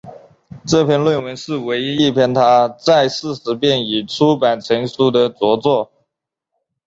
[0.65, 5.91] 这篇论文是唯一一篇他在世时便已出版成书的着作。